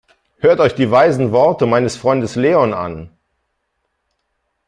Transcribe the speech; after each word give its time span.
Hört 0.39 0.59
euch 0.61 0.73
die 0.73 0.89
weisen 0.89 1.31
Worte 1.31 1.67
meines 1.67 1.95
Freundes 1.95 2.33
Leon 2.35 2.73
an! 2.73 3.15